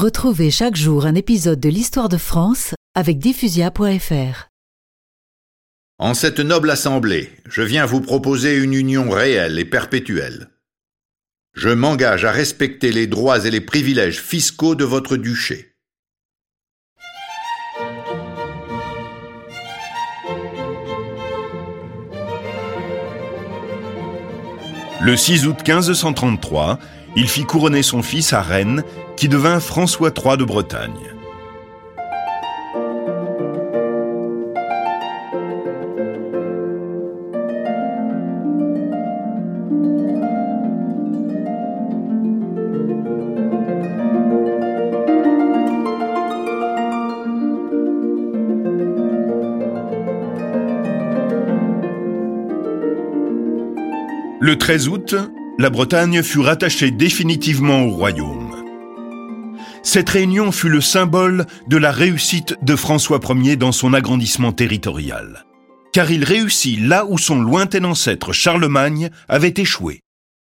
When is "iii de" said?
30.10-30.44